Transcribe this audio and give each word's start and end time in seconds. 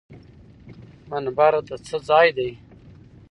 منبر 1.09 1.53
د 1.67 1.69
څه 1.85 1.97
ځای 2.09 2.27
دی؟ 2.37 2.51